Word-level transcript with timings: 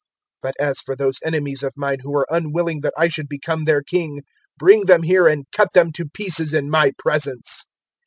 019:027 0.41 0.41
But 0.41 0.55
as 0.59 0.79
for 0.79 0.95
those 0.95 1.19
enemies 1.23 1.61
of 1.61 1.73
mine 1.77 1.99
who 1.99 2.09
were 2.11 2.25
unwilling 2.31 2.79
that 2.81 2.95
I 2.97 3.07
should 3.07 3.29
become 3.29 3.65
their 3.65 3.83
king, 3.83 4.23
bring 4.57 4.85
them 4.85 5.03
here, 5.03 5.27
and 5.27 5.45
cut 5.51 5.73
them 5.73 5.91
to 5.91 6.09
pieces 6.11 6.55
in 6.55 6.71
my 6.71 6.91
presence.'" 6.97 7.67